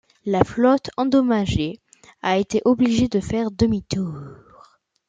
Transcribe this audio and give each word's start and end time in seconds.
La 0.25 0.43
flotte 0.43 0.89
endommagée 0.97 1.79
a 2.23 2.39
été 2.39 2.59
obligée 2.65 3.07
de 3.07 3.19
faire 3.19 3.51
demi-tour. 3.51 4.15